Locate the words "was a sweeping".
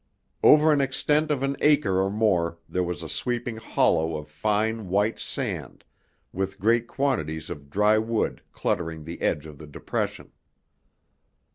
2.83-3.57